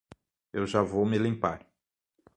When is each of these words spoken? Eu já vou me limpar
Eu 0.51 0.65
já 0.65 0.81
vou 0.81 1.05
me 1.05 1.19
limpar 1.19 1.63